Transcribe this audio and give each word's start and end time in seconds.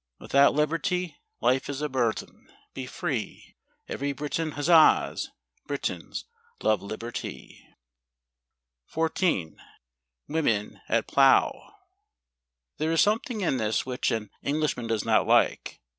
Without 0.17 0.55
liberty, 0.55 1.17
life 1.41 1.69
is 1.69 1.79
a 1.79 1.87
burthen—Be 1.87 2.87
free, 2.87 3.55
Every 3.87 4.13
Briton 4.13 4.53
huzzas! 4.53 5.29
Britons 5.67 6.25
love 6.63 6.81
liberty. 6.81 7.67
14. 8.87 9.61
Women 10.27 10.81
at 10.89 11.05
Plough. 11.07 11.75
There 12.79 12.91
is 12.91 12.99
something 12.99 13.41
in 13.41 13.57
this 13.57 13.85
which 13.85 14.09
an 14.09 14.31
English¬ 14.43 14.75
man 14.75 14.87
does 14.87 15.05
not 15.05 15.27
like. 15.27 15.79